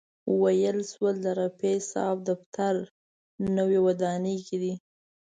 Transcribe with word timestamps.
ویل 0.41 0.79
شول 0.91 1.15
د 1.25 1.27
رفیع 1.39 1.77
صاحب 1.91 2.17
دفتر 2.31 2.73
نوې 3.57 3.79
ودانۍ 3.85 4.37
کې 4.47 4.57
دی. 4.61 4.73